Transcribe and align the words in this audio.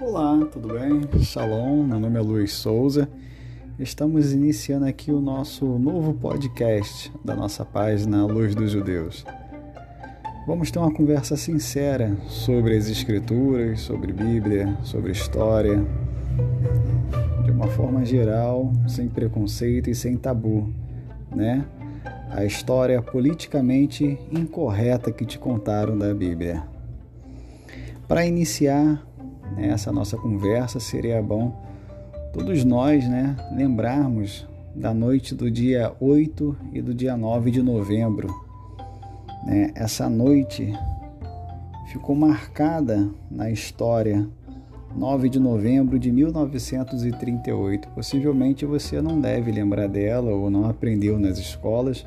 Olá, 0.00 0.48
tudo 0.50 0.68
bem? 0.68 1.22
Shalom, 1.22 1.84
meu 1.84 2.00
nome 2.00 2.18
é 2.18 2.22
Luiz 2.22 2.54
Souza. 2.54 3.06
Estamos 3.78 4.32
iniciando 4.32 4.86
aqui 4.86 5.12
o 5.12 5.20
nosso 5.20 5.66
novo 5.78 6.14
podcast 6.14 7.12
da 7.22 7.36
nossa 7.36 7.66
página 7.66 8.24
Luz 8.24 8.54
dos 8.54 8.70
Judeus. 8.70 9.26
Vamos 10.46 10.70
ter 10.70 10.78
uma 10.78 10.90
conversa 10.90 11.36
sincera 11.36 12.16
sobre 12.26 12.78
as 12.78 12.88
Escrituras, 12.88 13.82
sobre 13.82 14.10
Bíblia, 14.10 14.74
sobre 14.82 15.12
história, 15.12 15.84
de 17.44 17.50
uma 17.50 17.66
forma 17.66 18.02
geral, 18.02 18.72
sem 18.88 19.06
preconceito 19.06 19.90
e 19.90 19.94
sem 19.94 20.16
tabu, 20.16 20.72
né? 21.30 21.62
A 22.30 22.42
história 22.42 23.02
politicamente 23.02 24.18
incorreta 24.32 25.12
que 25.12 25.26
te 25.26 25.38
contaram 25.38 25.98
da 25.98 26.14
Bíblia. 26.14 26.62
Para 28.08 28.24
iniciar 28.24 29.06
né, 29.56 29.68
essa 29.68 29.92
nossa 29.92 30.16
conversa, 30.16 30.80
seria 30.80 31.22
bom 31.22 31.70
todos 32.32 32.64
nós 32.64 33.08
né, 33.08 33.36
lembrarmos 33.52 34.46
da 34.74 34.94
noite 34.94 35.34
do 35.34 35.50
dia 35.50 35.92
8 36.00 36.56
e 36.72 36.80
do 36.80 36.94
dia 36.94 37.16
9 37.16 37.50
de 37.50 37.62
novembro. 37.62 38.28
Né? 39.44 39.72
Essa 39.74 40.08
noite 40.08 40.72
ficou 41.90 42.14
marcada 42.14 43.10
na 43.30 43.50
história 43.50 44.28
9 44.94 45.28
de 45.28 45.40
novembro 45.40 45.98
de 45.98 46.10
1938. 46.10 47.88
Possivelmente 47.88 48.64
você 48.64 49.00
não 49.00 49.20
deve 49.20 49.50
lembrar 49.50 49.88
dela 49.88 50.32
ou 50.32 50.50
não 50.50 50.68
aprendeu 50.68 51.18
nas 51.18 51.38
escolas, 51.38 52.06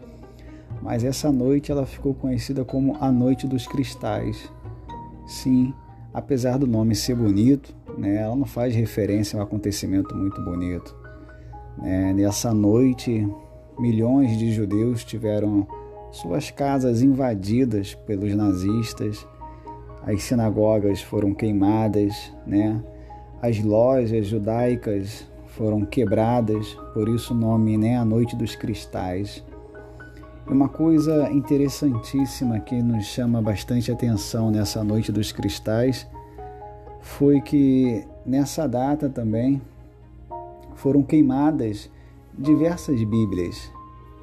mas 0.81 1.03
essa 1.03 1.31
noite 1.31 1.71
ela 1.71 1.85
ficou 1.85 2.13
conhecida 2.13 2.63
como 2.63 2.97
a 2.99 3.11
Noite 3.11 3.47
dos 3.47 3.67
Cristais. 3.67 4.51
Sim, 5.25 5.73
apesar 6.13 6.57
do 6.57 6.67
nome 6.67 6.95
ser 6.95 7.15
bonito, 7.15 7.73
né, 7.97 8.17
ela 8.17 8.35
não 8.35 8.45
faz 8.45 8.75
referência 8.75 9.37
a 9.37 9.41
um 9.41 9.43
acontecimento 9.43 10.15
muito 10.15 10.41
bonito. 10.43 10.95
Né? 11.77 12.13
Nessa 12.13 12.53
noite, 12.53 13.27
milhões 13.79 14.37
de 14.37 14.51
judeus 14.51 15.03
tiveram 15.03 15.67
suas 16.11 16.51
casas 16.51 17.01
invadidas 17.01 17.95
pelos 17.95 18.35
nazistas, 18.35 19.27
as 20.05 20.21
sinagogas 20.23 21.01
foram 21.01 21.33
queimadas, 21.33 22.31
né? 22.45 22.83
as 23.41 23.61
lojas 23.61 24.27
judaicas 24.27 25.27
foram 25.47 25.85
quebradas, 25.85 26.77
por 26.93 27.09
isso 27.09 27.33
o 27.33 27.37
nome 27.37 27.77
né, 27.77 27.97
a 27.97 28.05
Noite 28.05 28.35
dos 28.35 28.55
Cristais. 28.55 29.43
Uma 30.45 30.67
coisa 30.67 31.31
interessantíssima 31.31 32.59
que 32.59 32.81
nos 32.81 33.05
chama 33.05 33.41
bastante 33.41 33.89
atenção 33.89 34.51
nessa 34.51 34.83
Noite 34.83 35.09
dos 35.09 35.31
Cristais 35.31 36.05
foi 36.99 37.39
que 37.39 38.05
nessa 38.25 38.67
data 38.67 39.09
também 39.09 39.61
foram 40.75 41.01
queimadas 41.01 41.89
diversas 42.37 43.01
Bíblias 43.03 43.71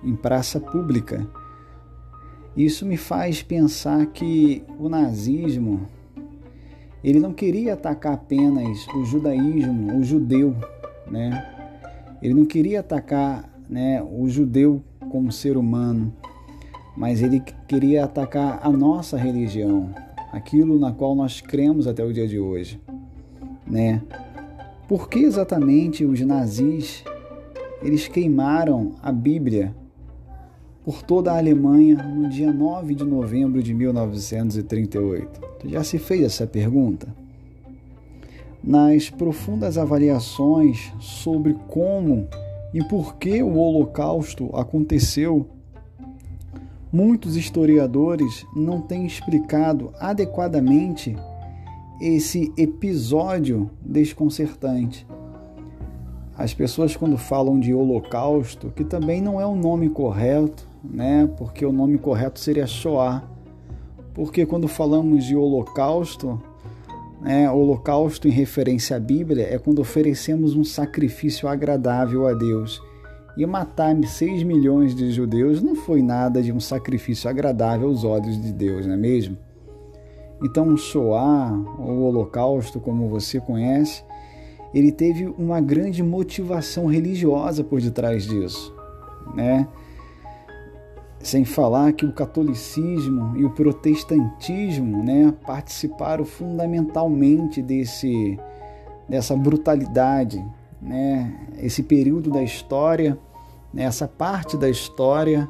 em 0.04 0.14
praça 0.14 0.60
pública. 0.60 1.26
Isso 2.54 2.84
me 2.84 2.98
faz 2.98 3.42
pensar 3.42 4.04
que 4.06 4.62
o 4.78 4.90
nazismo 4.90 5.88
ele 7.02 7.18
não 7.18 7.32
queria 7.32 7.72
atacar 7.72 8.12
apenas 8.12 8.86
o 8.88 9.04
judaísmo, 9.06 9.98
o 9.98 10.04
judeu, 10.04 10.54
né? 11.10 11.46
Ele 12.20 12.34
não 12.34 12.44
queria 12.44 12.80
atacar, 12.80 13.48
né, 13.70 14.02
o 14.02 14.28
judeu 14.28 14.82
como 15.10 15.30
ser 15.30 15.56
humano, 15.56 16.12
mas 16.96 17.22
ele 17.22 17.40
queria 17.68 18.04
atacar 18.04 18.60
a 18.62 18.70
nossa 18.70 19.18
religião, 19.18 19.94
aquilo 20.32 20.78
na 20.78 20.92
qual 20.92 21.14
nós 21.14 21.40
cremos 21.40 21.86
até 21.86 22.04
o 22.04 22.12
dia 22.12 22.26
de 22.26 22.38
hoje, 22.38 22.80
né? 23.66 24.00
Por 24.88 25.08
que 25.08 25.20
exatamente 25.20 26.04
os 26.04 26.20
nazis 26.20 27.04
eles 27.82 28.08
queimaram 28.08 28.92
a 29.02 29.12
Bíblia 29.12 29.74
por 30.84 31.02
toda 31.02 31.32
a 31.32 31.38
Alemanha 31.38 32.02
no 32.02 32.28
dia 32.28 32.52
9 32.52 32.94
de 32.94 33.04
novembro 33.04 33.62
de 33.62 33.72
1938? 33.72 35.40
Tu 35.60 35.68
já 35.68 35.84
se 35.84 35.98
fez 35.98 36.22
essa 36.22 36.46
pergunta? 36.46 37.08
Nas 38.62 39.08
profundas 39.08 39.78
avaliações 39.78 40.92
sobre 41.00 41.54
como 41.68 42.28
e 42.72 42.82
por 42.84 43.16
que 43.16 43.42
o 43.42 43.56
Holocausto 43.56 44.50
aconteceu, 44.54 45.46
muitos 46.92 47.36
historiadores 47.36 48.46
não 48.54 48.80
têm 48.80 49.06
explicado 49.06 49.92
adequadamente 49.98 51.16
esse 52.00 52.52
episódio 52.56 53.70
desconcertante. 53.80 55.06
As 56.36 56.54
pessoas 56.54 56.96
quando 56.96 57.18
falam 57.18 57.60
de 57.60 57.74
holocausto, 57.74 58.70
que 58.70 58.82
também 58.82 59.20
não 59.20 59.38
é 59.38 59.44
o 59.44 59.54
nome 59.54 59.90
correto, 59.90 60.66
né? 60.82 61.28
Porque 61.36 61.66
o 61.66 61.72
nome 61.72 61.98
correto 61.98 62.40
seria 62.40 62.66
Shoah. 62.66 63.22
Porque 64.14 64.46
quando 64.46 64.66
falamos 64.66 65.26
de 65.26 65.36
holocausto, 65.36 66.40
né, 67.20 67.50
holocausto 67.50 68.26
em 68.26 68.30
referência 68.30 68.96
à 68.96 69.00
Bíblia 69.00 69.46
é 69.50 69.58
quando 69.58 69.80
oferecemos 69.80 70.54
um 70.56 70.64
sacrifício 70.64 71.48
agradável 71.48 72.26
a 72.26 72.32
Deus. 72.32 72.80
E 73.36 73.46
matar 73.46 73.96
6 73.96 74.42
milhões 74.42 74.94
de 74.94 75.10
judeus 75.12 75.62
não 75.62 75.74
foi 75.74 76.02
nada 76.02 76.42
de 76.42 76.52
um 76.52 76.60
sacrifício 76.60 77.30
agradável 77.30 77.88
aos 77.88 78.04
olhos 78.04 78.40
de 78.40 78.52
Deus, 78.52 78.86
não 78.86 78.94
é 78.94 78.96
mesmo? 78.96 79.36
Então, 80.42 80.76
Shoah, 80.76 81.52
ou 81.78 81.90
o 81.90 82.02
Holocausto, 82.04 82.80
como 82.80 83.08
você 83.08 83.38
conhece, 83.40 84.02
ele 84.72 84.90
teve 84.90 85.26
uma 85.38 85.60
grande 85.60 86.02
motivação 86.02 86.86
religiosa 86.86 87.62
por 87.62 87.80
detrás 87.80 88.26
disso, 88.26 88.74
né? 89.34 89.68
Sem 91.22 91.44
falar 91.44 91.92
que 91.92 92.06
o 92.06 92.12
catolicismo 92.12 93.36
e 93.36 93.44
o 93.44 93.50
protestantismo 93.50 95.04
né, 95.04 95.34
participaram 95.46 96.24
fundamentalmente 96.24 97.60
desse, 97.60 98.38
dessa 99.06 99.36
brutalidade, 99.36 100.42
né, 100.80 101.48
esse 101.58 101.82
período 101.82 102.30
da 102.30 102.42
história, 102.42 103.18
né, 103.72 103.82
essa 103.82 104.08
parte 104.08 104.56
da 104.56 104.68
história. 104.68 105.48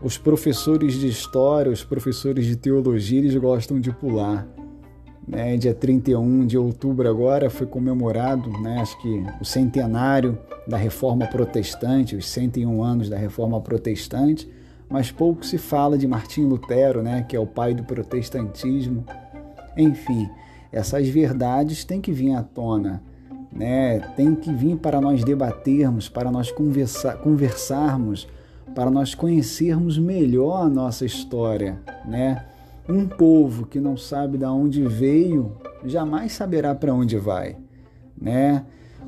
Os 0.00 0.16
professores 0.16 0.94
de 0.94 1.08
história, 1.08 1.72
os 1.72 1.82
professores 1.82 2.44
de 2.44 2.54
teologia, 2.54 3.18
eles 3.18 3.34
gostam 3.34 3.80
de 3.80 3.90
pular. 3.90 4.46
Né, 5.26 5.56
dia 5.56 5.74
31 5.74 6.46
de 6.46 6.56
outubro 6.56 7.08
agora 7.08 7.50
foi 7.50 7.66
comemorado, 7.66 8.48
né, 8.60 8.78
acho 8.78 8.96
que 9.02 9.24
o 9.40 9.44
centenário 9.44 10.38
da 10.68 10.76
Reforma 10.76 11.26
Protestante, 11.26 12.14
os 12.14 12.28
101 12.28 12.80
anos 12.80 13.08
da 13.08 13.16
Reforma 13.16 13.60
Protestante, 13.60 14.48
mas 14.88 15.10
pouco 15.10 15.44
se 15.44 15.58
fala 15.58 15.98
de 15.98 16.06
Martim 16.06 16.42
Lutero, 16.42 17.02
né, 17.02 17.24
que 17.28 17.36
é 17.36 17.40
o 17.40 17.46
pai 17.46 17.74
do 17.74 17.84
protestantismo. 17.84 19.04
Enfim, 19.76 20.28
essas 20.72 21.08
verdades 21.08 21.84
têm 21.84 22.00
que 22.00 22.12
vir 22.12 22.34
à 22.34 22.42
tona, 22.42 23.02
né? 23.52 23.98
Tem 24.16 24.34
que 24.34 24.52
vir 24.52 24.76
para 24.76 25.00
nós 25.00 25.24
debatermos, 25.24 26.08
para 26.08 26.30
nós 26.30 26.50
conversar, 26.50 27.16
conversarmos, 27.18 28.28
para 28.74 28.90
nós 28.90 29.14
conhecermos 29.14 29.98
melhor 29.98 30.62
a 30.62 30.68
nossa 30.68 31.04
história, 31.04 31.80
né? 32.04 32.44
Um 32.88 33.06
povo 33.06 33.66
que 33.66 33.80
não 33.80 33.96
sabe 33.96 34.38
de 34.38 34.44
onde 34.44 34.82
veio, 34.82 35.52
jamais 35.84 36.32
saberá 36.32 36.74
para 36.74 36.94
onde 36.94 37.16
vai, 37.16 37.56
né? 38.20 38.64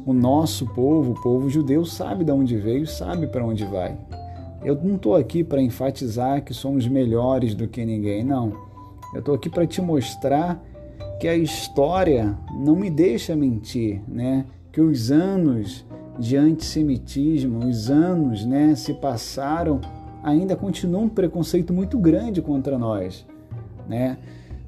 O 0.06 0.12
nosso 0.12 0.66
povo, 0.74 1.12
o 1.12 1.22
povo 1.22 1.50
judeu, 1.50 1.84
sabe 1.84 2.24
de 2.24 2.32
onde 2.32 2.56
veio, 2.56 2.86
sabe 2.86 3.26
para 3.26 3.44
onde 3.44 3.64
vai. 3.64 3.96
Eu 4.62 4.74
não 4.82 4.96
estou 4.96 5.14
aqui 5.14 5.44
para 5.44 5.62
enfatizar 5.62 6.44
que 6.44 6.52
somos 6.52 6.86
melhores 6.88 7.54
do 7.54 7.68
que 7.68 7.84
ninguém, 7.84 8.24
não. 8.24 8.52
Eu 9.14 9.20
estou 9.20 9.34
aqui 9.34 9.48
para 9.48 9.66
te 9.66 9.80
mostrar 9.80 10.62
que 11.20 11.28
a 11.28 11.36
história 11.36 12.36
não 12.52 12.76
me 12.76 12.90
deixa 12.90 13.34
mentir, 13.34 14.02
né? 14.06 14.44
Que 14.72 14.80
os 14.80 15.10
anos 15.10 15.84
de 16.18 16.36
antissemitismo, 16.36 17.66
os 17.66 17.90
anos, 17.90 18.44
né, 18.44 18.74
se 18.74 18.92
passaram, 18.94 19.80
ainda 20.22 20.56
continua 20.56 21.00
um 21.00 21.08
preconceito 21.08 21.72
muito 21.72 21.98
grande 21.98 22.42
contra 22.42 22.76
nós, 22.76 23.24
né? 23.88 24.18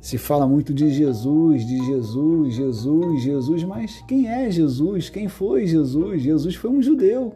Se 0.01 0.17
fala 0.17 0.47
muito 0.47 0.73
de 0.73 0.89
Jesus, 0.91 1.67
de 1.67 1.85
Jesus, 1.85 2.55
Jesus, 2.55 3.23
Jesus, 3.23 3.65
mas 3.65 4.03
quem 4.09 4.29
é 4.29 4.51
Jesus? 4.51 5.11
Quem 5.11 5.29
foi 5.29 5.67
Jesus? 5.67 6.23
Jesus 6.23 6.55
foi 6.55 6.71
um 6.71 6.81
judeu, 6.81 7.35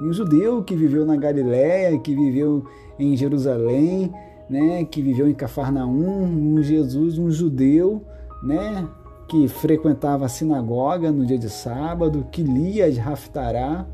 um 0.00 0.12
judeu 0.12 0.62
que 0.62 0.74
viveu 0.74 1.04
na 1.04 1.16
Galiléia, 1.16 1.98
que 1.98 2.14
viveu 2.14 2.64
em 2.98 3.16
Jerusalém, 3.16 4.12
né, 4.48 4.84
que 4.84 5.02
viveu 5.02 5.28
em 5.28 5.34
Cafarnaum, 5.34 6.22
um 6.22 6.62
Jesus, 6.62 7.18
um 7.18 7.30
judeu, 7.30 8.02
né, 8.42 8.86
que 9.28 9.48
frequentava 9.48 10.26
a 10.26 10.28
sinagoga 10.28 11.10
no 11.10 11.26
dia 11.26 11.38
de 11.38 11.50
sábado, 11.50 12.26
que 12.30 12.42
lia 12.42 12.86
as 12.86 12.98
Haftará, 12.98 13.86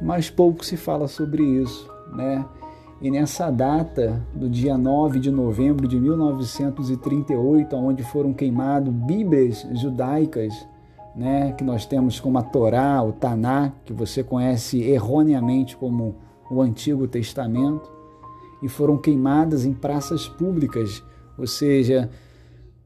mas 0.00 0.30
pouco 0.30 0.64
se 0.64 0.76
fala 0.76 1.06
sobre 1.08 1.42
isso, 1.42 1.90
né? 2.14 2.44
E 3.00 3.10
nessa 3.12 3.48
data 3.50 4.26
do 4.34 4.48
dia 4.48 4.76
9 4.76 5.20
de 5.20 5.30
novembro 5.30 5.86
de 5.86 6.00
1938, 6.00 7.76
onde 7.76 8.02
foram 8.02 8.32
queimadas 8.32 8.92
Bíblias 8.92 9.64
judaicas, 9.74 10.52
né, 11.18 11.52
que 11.52 11.64
nós 11.64 11.84
temos 11.84 12.20
como 12.20 12.38
a 12.38 12.42
Torá, 12.42 13.02
o 13.02 13.12
Taná, 13.12 13.72
que 13.84 13.92
você 13.92 14.22
conhece 14.22 14.80
erroneamente 14.80 15.76
como 15.76 16.14
o 16.48 16.62
Antigo 16.62 17.08
Testamento, 17.08 17.90
e 18.62 18.68
foram 18.68 18.96
queimadas 18.96 19.64
em 19.64 19.72
praças 19.72 20.28
públicas, 20.28 21.02
ou 21.36 21.46
seja, 21.46 22.08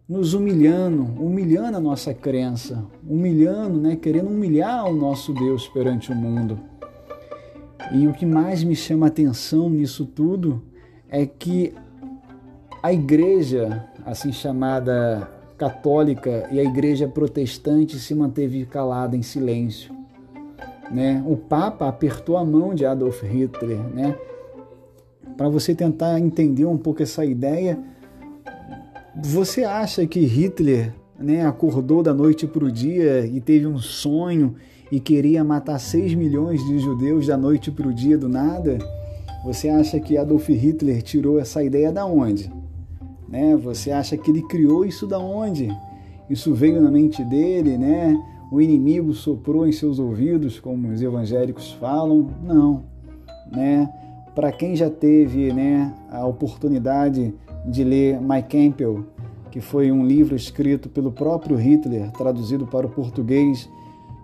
nos 0.08 0.32
humilhando, 0.32 1.02
humilhando 1.22 1.76
a 1.76 1.80
nossa 1.80 2.14
crença, 2.14 2.84
humilhando, 3.06 3.78
né, 3.78 3.96
querendo 3.96 4.28
humilhar 4.28 4.86
o 4.86 4.94
nosso 4.94 5.34
Deus 5.34 5.68
perante 5.68 6.10
o 6.10 6.14
mundo. 6.14 6.58
E 7.92 8.06
o 8.06 8.14
que 8.14 8.24
mais 8.24 8.64
me 8.64 8.74
chama 8.74 9.08
atenção 9.08 9.68
nisso 9.68 10.06
tudo 10.06 10.62
é 11.08 11.26
que 11.26 11.74
a 12.82 12.92
igreja, 12.92 13.86
assim 14.06 14.32
chamada 14.32 15.41
católica, 15.62 16.48
e 16.50 16.58
a 16.58 16.64
igreja 16.64 17.06
protestante 17.06 17.96
se 17.96 18.12
manteve 18.16 18.66
calada 18.66 19.16
em 19.16 19.22
silêncio. 19.22 19.94
Né? 20.90 21.22
O 21.24 21.36
Papa 21.36 21.86
apertou 21.86 22.36
a 22.36 22.44
mão 22.44 22.74
de 22.74 22.84
Adolf 22.84 23.22
Hitler, 23.22 23.78
né? 23.94 24.18
Para 25.36 25.48
você 25.48 25.72
tentar 25.72 26.18
entender 26.18 26.64
um 26.64 26.76
pouco 26.76 27.00
essa 27.00 27.24
ideia, 27.24 27.78
você 29.22 29.62
acha 29.62 30.04
que 30.04 30.18
Hitler 30.26 30.92
né, 31.16 31.46
acordou 31.46 32.02
da 32.02 32.12
noite 32.12 32.44
para 32.44 32.64
o 32.64 32.72
dia 32.72 33.24
e 33.24 33.40
teve 33.40 33.68
um 33.68 33.78
sonho 33.78 34.56
e 34.90 34.98
queria 34.98 35.44
matar 35.44 35.78
6 35.78 36.14
milhões 36.14 36.60
de 36.66 36.80
judeus 36.80 37.28
da 37.28 37.36
noite 37.36 37.70
para 37.70 37.86
o 37.86 37.94
dia 37.94 38.18
do 38.18 38.28
nada? 38.28 38.78
Você 39.44 39.68
acha 39.68 40.00
que 40.00 40.18
Adolf 40.18 40.48
Hitler 40.48 41.02
tirou 41.02 41.38
essa 41.38 41.62
ideia 41.62 41.92
da 41.92 42.04
onde? 42.04 42.50
Né? 43.32 43.56
Você 43.56 43.90
acha 43.90 44.14
que 44.14 44.30
ele 44.30 44.42
criou 44.42 44.84
isso 44.84 45.06
da 45.06 45.18
onde? 45.18 45.74
Isso 46.28 46.52
veio 46.52 46.82
na 46.82 46.90
mente 46.90 47.24
dele, 47.24 47.78
né? 47.78 48.14
O 48.50 48.60
inimigo 48.60 49.14
soprou 49.14 49.66
em 49.66 49.72
seus 49.72 49.98
ouvidos, 49.98 50.60
como 50.60 50.88
os 50.88 51.00
evangélicos 51.00 51.72
falam? 51.72 52.28
Não, 52.44 52.84
né? 53.50 53.90
Para 54.34 54.52
quem 54.52 54.76
já 54.76 54.90
teve, 54.90 55.50
né, 55.52 55.94
a 56.10 56.26
oportunidade 56.26 57.34
de 57.66 57.84
ler 57.84 58.20
My 58.20 58.42
Campbell, 58.42 59.06
que 59.50 59.60
foi 59.60 59.90
um 59.90 60.06
livro 60.06 60.36
escrito 60.36 60.90
pelo 60.90 61.10
próprio 61.10 61.56
Hitler, 61.56 62.10
traduzido 62.12 62.66
para 62.66 62.86
o 62.86 62.90
português, 62.90 63.68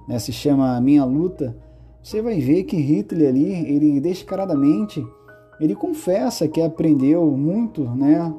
né, 0.06 0.18
se 0.18 0.32
chama 0.32 0.80
Minha 0.80 1.04
Luta, 1.04 1.56
você 2.02 2.22
vai 2.22 2.40
ver 2.40 2.64
que 2.64 2.76
Hitler 2.76 3.28
ali, 3.28 3.52
ele 3.52 4.00
descaradamente, 4.00 5.06
ele 5.60 5.74
confessa 5.74 6.48
que 6.48 6.60
aprendeu 6.60 7.26
muito, 7.36 7.84
né? 7.84 8.32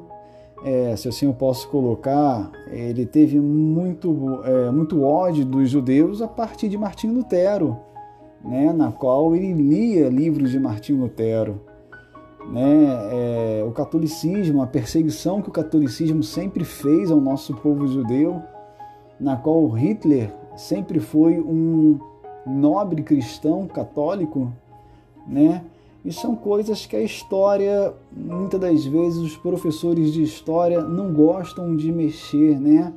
É, 0.64 0.94
se 0.94 1.08
assim 1.08 1.26
eu 1.26 1.32
posso 1.32 1.68
colocar, 1.68 2.50
ele 2.70 3.06
teve 3.06 3.40
muito, 3.40 4.40
é, 4.44 4.70
muito 4.70 5.02
ódio 5.02 5.44
dos 5.44 5.70
judeus 5.70 6.20
a 6.20 6.28
partir 6.28 6.68
de 6.68 6.76
Martim 6.76 7.08
Lutero, 7.08 7.78
né? 8.44 8.72
na 8.72 8.92
qual 8.92 9.34
ele 9.34 9.54
lia 9.54 10.08
livros 10.08 10.50
de 10.50 10.60
Martim 10.60 10.94
Lutero 10.94 11.60
né, 12.50 13.08
é, 13.12 13.64
o 13.66 13.70
catolicismo, 13.70 14.62
a 14.62 14.66
perseguição 14.66 15.40
que 15.40 15.48
o 15.48 15.52
catolicismo 15.52 16.22
sempre 16.22 16.64
fez 16.64 17.10
ao 17.10 17.20
nosso 17.20 17.54
povo 17.54 17.86
judeu, 17.86 18.42
na 19.18 19.36
qual 19.36 19.68
Hitler 19.68 20.32
sempre 20.56 20.98
foi 20.98 21.38
um 21.38 21.98
nobre 22.46 23.02
cristão 23.02 23.66
católico, 23.66 24.50
né? 25.26 25.62
E 26.04 26.12
são 26.12 26.34
coisas 26.34 26.86
que 26.86 26.96
a 26.96 27.02
história, 27.02 27.92
muitas 28.10 28.58
das 28.58 28.84
vezes, 28.84 29.18
os 29.18 29.36
professores 29.36 30.12
de 30.12 30.22
história 30.22 30.82
não 30.82 31.12
gostam 31.12 31.76
de 31.76 31.92
mexer, 31.92 32.58
né? 32.58 32.92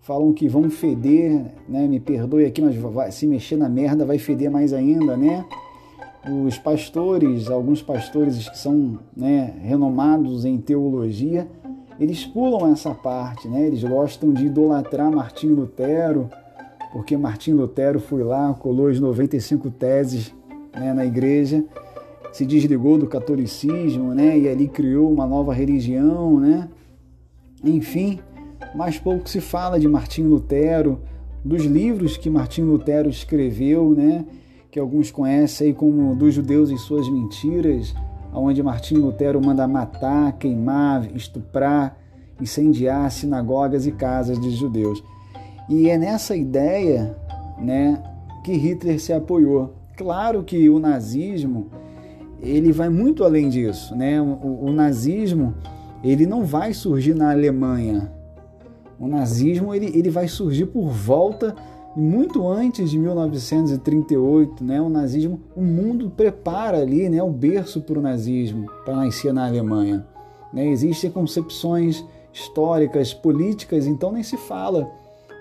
Falam 0.00 0.32
que 0.32 0.48
vão 0.48 0.70
feder, 0.70 1.52
né? 1.68 1.86
Me 1.88 1.98
perdoe 1.98 2.44
aqui, 2.44 2.62
mas 2.62 2.76
vai, 2.76 3.10
se 3.10 3.26
mexer 3.26 3.56
na 3.56 3.68
merda 3.68 4.04
vai 4.04 4.18
feder 4.18 4.50
mais 4.50 4.72
ainda, 4.72 5.16
né? 5.16 5.44
os 6.30 6.58
pastores, 6.58 7.50
alguns 7.50 7.82
pastores 7.82 8.48
que 8.48 8.58
são 8.58 8.98
né, 9.16 9.54
renomados 9.62 10.44
em 10.44 10.58
teologia, 10.58 11.46
eles 12.00 12.24
pulam 12.24 12.72
essa 12.72 12.94
parte, 12.94 13.46
né? 13.46 13.66
eles 13.66 13.84
gostam 13.84 14.32
de 14.32 14.46
idolatrar 14.46 15.10
Martim 15.12 15.48
Lutero, 15.48 16.30
porque 16.92 17.16
Martim 17.16 17.52
Lutero 17.52 18.00
foi 18.00 18.22
lá, 18.22 18.54
colou 18.54 18.88
as 18.88 18.98
95 18.98 19.70
teses 19.70 20.34
né, 20.74 20.92
na 20.92 21.04
igreja, 21.04 21.64
se 22.34 22.44
desligou 22.44 22.98
do 22.98 23.06
catolicismo 23.06 24.12
né, 24.12 24.36
e 24.36 24.48
ali 24.48 24.66
criou 24.66 25.08
uma 25.08 25.24
nova 25.24 25.54
religião. 25.54 26.40
Né? 26.40 26.68
Enfim, 27.62 28.18
mais 28.74 28.98
pouco 28.98 29.30
se 29.30 29.40
fala 29.40 29.78
de 29.78 29.86
Martim 29.86 30.24
Lutero, 30.24 31.00
dos 31.44 31.64
livros 31.64 32.16
que 32.16 32.28
Martim 32.28 32.62
Lutero 32.62 33.08
escreveu, 33.08 33.94
né? 33.94 34.26
que 34.68 34.80
alguns 34.80 35.12
conhecem 35.12 35.68
aí 35.68 35.74
como 35.74 36.16
dos 36.16 36.34
judeus 36.34 36.70
e 36.70 36.76
suas 36.76 37.08
mentiras, 37.08 37.94
onde 38.32 38.60
Martim 38.64 38.96
Lutero 38.96 39.40
manda 39.40 39.68
matar, 39.68 40.32
queimar, 40.32 41.08
estuprar, 41.14 41.96
incendiar 42.40 43.12
sinagogas 43.12 43.86
e 43.86 43.92
casas 43.92 44.40
de 44.40 44.50
judeus. 44.50 45.04
E 45.68 45.88
é 45.88 45.96
nessa 45.96 46.34
ideia, 46.34 47.16
né, 47.60 48.02
que 48.42 48.54
Hitler 48.54 49.00
se 49.00 49.12
apoiou. 49.12 49.72
Claro 49.96 50.42
que 50.42 50.68
o 50.68 50.80
nazismo 50.80 51.70
ele 52.44 52.72
vai 52.72 52.88
muito 52.88 53.24
além 53.24 53.48
disso, 53.48 53.96
né? 53.96 54.20
O, 54.20 54.66
o 54.66 54.72
nazismo 54.72 55.54
ele 56.02 56.26
não 56.26 56.44
vai 56.44 56.74
surgir 56.74 57.14
na 57.14 57.30
Alemanha. 57.30 58.12
O 58.98 59.08
nazismo 59.08 59.74
ele, 59.74 59.86
ele 59.86 60.10
vai 60.10 60.28
surgir 60.28 60.66
por 60.66 60.88
volta 60.88 61.54
muito 61.96 62.46
antes 62.48 62.90
de 62.90 62.98
1938, 62.98 64.64
né, 64.64 64.80
o 64.80 64.88
nazismo, 64.88 65.40
o 65.54 65.62
mundo 65.62 66.10
prepara 66.10 66.78
ali, 66.78 67.08
né, 67.08 67.22
o 67.22 67.30
berço 67.30 67.80
para 67.80 67.98
o 67.98 68.02
nazismo, 68.02 68.66
para 68.84 68.96
nascer 68.96 69.32
na 69.32 69.46
Alemanha. 69.46 70.04
Né? 70.52 70.66
Existem 70.68 71.10
concepções 71.10 72.04
históricas, 72.32 73.14
políticas, 73.14 73.86
então 73.86 74.10
nem 74.10 74.24
se 74.24 74.36
fala. 74.36 74.90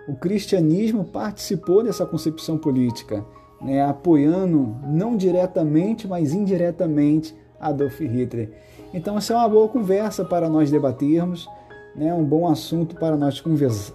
O 0.08 0.16
cristianismo 0.16 1.04
participou 1.04 1.84
dessa 1.84 2.06
concepção 2.06 2.58
política, 2.58 3.26
né, 3.64 3.84
apoiando 3.84 4.76
não 4.86 5.16
diretamente, 5.16 6.08
mas 6.08 6.34
indiretamente 6.34 7.36
Adolf 7.60 8.00
Hitler. 8.00 8.52
Então 8.94 9.18
essa 9.18 9.34
é 9.34 9.38
uma 9.38 9.50
boa 9.50 9.68
conversa 9.68 10.26
para 10.26 10.50
nós 10.50 10.70
debatermos, 10.70 11.48
né, 11.96 12.14
um 12.14 12.24
bom 12.24 12.48
assunto 12.48 12.96
para 12.96 13.16
nós 13.16 13.42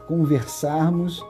conversarmos, 0.07 1.25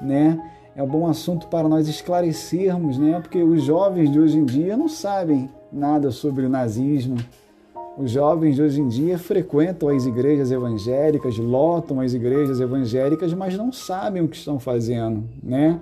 né? 0.00 0.38
é 0.76 0.82
um 0.82 0.86
bom 0.86 1.08
assunto 1.08 1.46
para 1.48 1.66
nós 1.66 1.88
esclarecermos, 1.88 2.98
né? 2.98 3.18
Porque 3.18 3.42
os 3.42 3.62
jovens 3.62 4.12
de 4.12 4.20
hoje 4.20 4.38
em 4.38 4.44
dia 4.44 4.76
não 4.76 4.88
sabem 4.88 5.48
nada 5.72 6.10
sobre 6.10 6.44
o 6.44 6.50
nazismo. 6.50 7.16
Os 7.96 8.10
jovens 8.10 8.56
de 8.56 8.62
hoje 8.62 8.82
em 8.82 8.88
dia 8.88 9.16
frequentam 9.16 9.88
as 9.88 10.04
igrejas 10.04 10.52
evangélicas, 10.52 11.38
lotam 11.38 11.98
as 11.98 12.12
igrejas 12.12 12.60
evangélicas, 12.60 13.32
mas 13.32 13.56
não 13.56 13.72
sabem 13.72 14.22
o 14.22 14.28
que 14.28 14.36
estão 14.36 14.60
fazendo, 14.60 15.24
né? 15.42 15.80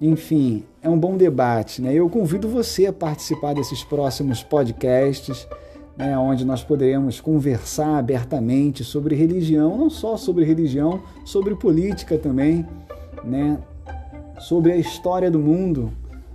Enfim, 0.00 0.64
é 0.82 0.88
um 0.88 0.98
bom 0.98 1.16
debate, 1.16 1.80
né? 1.80 1.94
Eu 1.94 2.08
convido 2.08 2.48
você 2.48 2.86
a 2.86 2.92
participar 2.92 3.54
desses 3.54 3.82
próximos 3.82 4.42
podcasts, 4.42 5.48
né, 5.96 6.18
onde 6.18 6.44
nós 6.44 6.62
poderemos 6.62 7.20
conversar 7.20 7.96
abertamente 7.96 8.84
sobre 8.84 9.14
religião, 9.14 9.78
não 9.78 9.88
só 9.88 10.18
sobre 10.18 10.44
religião, 10.44 11.00
sobre 11.24 11.54
política 11.54 12.18
também 12.18 12.66
né, 13.26 13.58
sobre 14.38 14.72
a 14.72 14.76
história 14.76 15.30
do 15.30 15.38
mundo, 15.38 15.92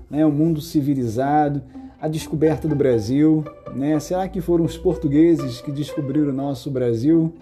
né, 0.10 0.26
o 0.26 0.32
mundo 0.32 0.62
civilizado, 0.62 1.64
a 2.00 2.08
descoberta 2.08 2.68
do 2.68 2.76
Brasil. 2.76 3.44
Né? 3.74 4.00
Será 4.00 4.28
que 4.28 4.42
foram 4.42 4.66
os 4.66 4.78
portugueses 4.78 5.62
que 5.62 5.72
descobriram 5.72 6.30
o 6.30 6.34
nosso 6.34 6.70
Brasil? 6.70 7.34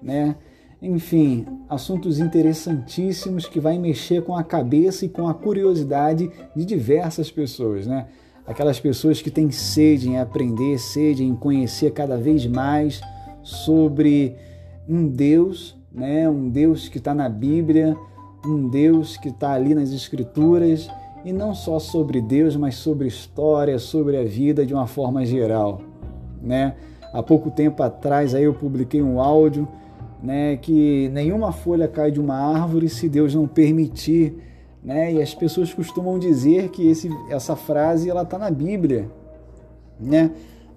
Né? 0.00 0.34
Enfim, 0.82 1.46
assuntos 1.68 2.18
interessantíssimos 2.18 3.46
que 3.46 3.60
vai 3.60 3.78
mexer 3.78 4.22
com 4.22 4.34
a 4.34 4.42
cabeça 4.42 5.04
e 5.04 5.08
com 5.10 5.28
a 5.28 5.34
curiosidade 5.34 6.30
de 6.56 6.64
diversas 6.64 7.30
pessoas, 7.30 7.86
né? 7.86 8.06
Aquelas 8.46 8.80
pessoas 8.80 9.20
que 9.20 9.30
têm 9.30 9.50
sede 9.50 10.08
em 10.08 10.18
aprender, 10.18 10.78
sede 10.78 11.22
em 11.22 11.36
conhecer 11.36 11.92
cada 11.92 12.16
vez 12.16 12.46
mais 12.46 13.00
sobre 13.42 14.34
um 14.88 15.06
Deus, 15.06 15.76
né? 15.92 16.28
Um 16.28 16.48
Deus 16.48 16.88
que 16.88 16.96
está 16.96 17.12
na 17.12 17.28
Bíblia, 17.28 17.94
um 18.44 18.66
Deus 18.66 19.18
que 19.18 19.28
está 19.28 19.52
ali 19.52 19.74
nas 19.74 19.92
Escrituras 19.92 20.88
e 21.26 21.32
não 21.32 21.54
só 21.54 21.78
sobre 21.78 22.22
Deus, 22.22 22.56
mas 22.56 22.76
sobre 22.76 23.06
história, 23.06 23.78
sobre 23.78 24.16
a 24.16 24.24
vida 24.24 24.64
de 24.64 24.72
uma 24.72 24.86
forma 24.86 25.26
geral, 25.26 25.82
né? 26.42 26.74
Há 27.12 27.22
pouco 27.22 27.50
tempo 27.50 27.82
atrás 27.82 28.34
aí 28.34 28.44
eu 28.44 28.54
publiquei 28.54 29.02
um 29.02 29.20
áudio, 29.20 29.68
né, 30.22 30.56
que 30.56 31.08
nenhuma 31.10 31.52
folha 31.52 31.88
cai 31.88 32.10
de 32.10 32.20
uma 32.20 32.36
árvore 32.36 32.88
se 32.88 33.08
Deus 33.08 33.34
não 33.34 33.46
permitir, 33.46 34.34
né? 34.82 35.12
E 35.12 35.20
as 35.20 35.34
pessoas 35.34 35.72
costumam 35.74 36.18
dizer 36.18 36.70
que 36.70 36.88
esse, 36.88 37.10
essa 37.28 37.54
frase 37.54 38.08
ela 38.08 38.22
está 38.22 38.38
na 38.38 38.50
Bíblia, 38.50 39.10
né? 39.98 40.30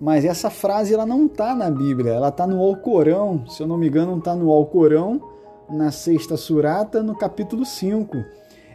mas 0.04 0.26
essa 0.26 0.50
frase 0.50 0.94
ela 0.94 1.06
não 1.06 1.28
está 1.28 1.56
na 1.56 1.72
Bíblia, 1.72 2.12
ela 2.12 2.28
está 2.28 2.46
no 2.46 2.62
Alcorão, 2.62 3.46
se 3.48 3.64
eu 3.64 3.68
não 3.68 3.78
me 3.78 3.88
engano, 3.88 4.18
está 4.18 4.36
no 4.36 4.52
Alcorão, 4.52 5.22
na 5.70 5.92
sexta 5.92 6.36
surata, 6.36 7.02
no 7.02 7.16
capítulo 7.16 7.66
5. 7.66 8.18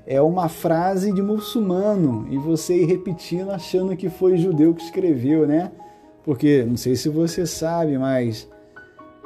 É 0.06 0.22
uma 0.22 0.48
frase 0.48 1.12
de 1.12 1.20
muçulmano 1.20 2.26
e 2.30 2.38
você 2.38 2.82
ir 2.82 2.86
repetindo 2.86 3.50
achando 3.50 3.94
que 3.94 4.08
foi 4.08 4.38
judeu 4.38 4.72
que 4.72 4.82
escreveu, 4.82 5.46
né? 5.46 5.70
Porque 6.24 6.64
não 6.64 6.78
sei 6.78 6.96
se 6.96 7.10
você 7.10 7.46
sabe, 7.46 7.98
mas 7.98 8.48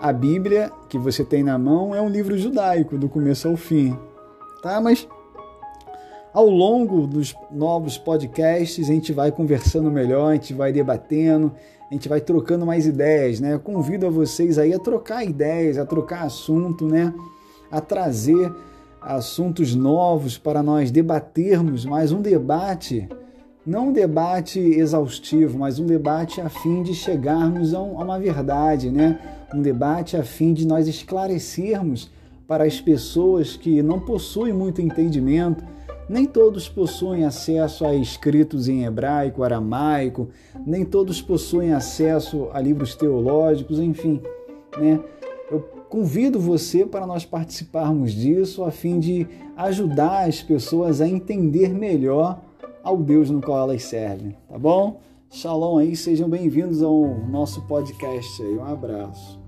a 0.02 0.12
Bíblia 0.12 0.72
que 0.88 0.98
você 0.98 1.24
tem 1.24 1.44
na 1.44 1.56
mão 1.56 1.94
é 1.94 2.02
um 2.02 2.08
livro 2.08 2.36
judaico 2.36 2.98
do 2.98 3.08
começo 3.08 3.46
ao 3.46 3.56
fim, 3.56 3.96
tá? 4.60 4.80
Mas 4.80 5.06
ao 6.34 6.50
longo 6.50 7.06
dos 7.06 7.36
novos 7.52 7.96
podcasts, 7.96 8.90
a 8.90 8.92
gente 8.92 9.12
vai 9.12 9.30
conversando 9.30 9.92
melhor, 9.92 10.30
a 10.30 10.34
gente 10.34 10.54
vai 10.54 10.72
debatendo, 10.72 11.52
a 11.88 11.94
gente 11.94 12.08
vai 12.08 12.20
trocando 12.20 12.66
mais 12.66 12.84
ideias, 12.84 13.38
né? 13.38 13.52
Eu 13.52 13.60
convido 13.60 14.04
a 14.04 14.10
vocês 14.10 14.58
aí 14.58 14.74
a 14.74 14.78
trocar 14.80 15.24
ideias, 15.24 15.78
a 15.78 15.86
trocar 15.86 16.24
assunto, 16.24 16.84
né? 16.84 17.14
A 17.70 17.80
trazer 17.80 18.52
assuntos 19.00 19.72
novos 19.72 20.36
para 20.36 20.64
nós 20.64 20.90
debatermos, 20.90 21.84
mais 21.84 22.10
um 22.10 22.20
debate, 22.20 23.08
não 23.64 23.88
um 23.88 23.92
debate 23.92 24.58
exaustivo, 24.58 25.58
mas 25.58 25.78
um 25.78 25.86
debate 25.86 26.40
a 26.40 26.48
fim 26.48 26.82
de 26.82 26.94
chegarmos 26.94 27.74
a, 27.74 27.80
uma 27.80 28.18
verdade, 28.18 28.90
né? 28.90 29.18
Um 29.54 29.62
debate 29.62 30.16
a 30.16 30.24
fim 30.24 30.52
de 30.52 30.66
nós 30.66 30.88
esclarecermos 30.88 32.10
para 32.46 32.64
as 32.64 32.80
pessoas 32.80 33.56
que 33.56 33.82
não 33.82 34.00
possuem 34.00 34.52
muito 34.52 34.82
entendimento 34.82 35.64
nem 36.08 36.26
todos 36.26 36.68
possuem 36.68 37.24
acesso 37.24 37.86
a 37.86 37.94
escritos 37.94 38.68
em 38.68 38.84
hebraico, 38.84 39.42
aramaico, 39.42 40.28
nem 40.66 40.84
todos 40.84 41.22
possuem 41.22 41.72
acesso 41.72 42.48
a 42.52 42.60
livros 42.60 42.94
teológicos, 42.94 43.78
enfim, 43.78 44.20
né? 44.78 45.00
Eu 45.50 45.60
convido 45.88 46.38
você 46.38 46.84
para 46.84 47.06
nós 47.06 47.24
participarmos 47.24 48.12
disso 48.12 48.64
a 48.64 48.70
fim 48.70 48.98
de 48.98 49.26
ajudar 49.56 50.28
as 50.28 50.42
pessoas 50.42 51.00
a 51.00 51.08
entender 51.08 51.72
melhor 51.72 52.42
ao 52.82 52.96
Deus 52.96 53.30
no 53.30 53.40
qual 53.40 53.70
elas 53.70 53.84
servem, 53.84 54.36
tá 54.48 54.58
bom? 54.58 55.00
Shalom 55.30 55.78
aí, 55.78 55.96
sejam 55.96 56.28
bem-vindos 56.28 56.82
ao 56.82 57.06
nosso 57.28 57.62
podcast 57.62 58.42
aí. 58.42 58.58
Um 58.58 58.64
abraço. 58.64 59.41